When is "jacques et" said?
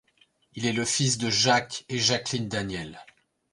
1.29-1.99